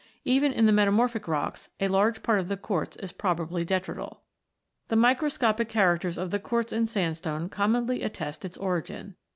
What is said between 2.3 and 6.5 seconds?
of the quartz is probably detrital. The microscopic characters of the